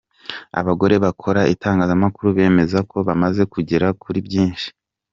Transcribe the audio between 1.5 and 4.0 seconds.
itangazamakuru bemeza ko bamaze kugera